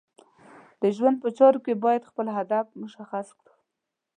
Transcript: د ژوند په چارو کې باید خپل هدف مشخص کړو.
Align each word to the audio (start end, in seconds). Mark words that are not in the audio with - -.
د 0.81 0.83
ژوند 0.95 1.17
په 1.23 1.29
چارو 1.37 1.59
کې 1.65 1.81
باید 1.83 2.07
خپل 2.09 2.27
هدف 2.37 2.65
مشخص 2.81 3.27
کړو. 3.39 3.53